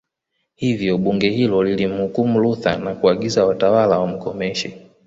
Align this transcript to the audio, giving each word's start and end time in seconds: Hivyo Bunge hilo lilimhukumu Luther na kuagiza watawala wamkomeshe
Hivyo 0.55 0.97
Bunge 0.97 1.29
hilo 1.29 1.63
lilimhukumu 1.63 2.39
Luther 2.39 2.79
na 2.79 2.95
kuagiza 2.95 3.45
watawala 3.45 3.99
wamkomeshe 3.99 4.87